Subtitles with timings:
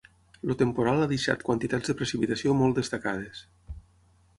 [0.45, 3.49] El temporal ha deixat quantitats de precipitació molt destacades.